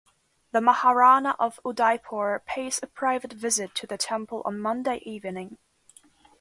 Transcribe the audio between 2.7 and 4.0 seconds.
a private visit to the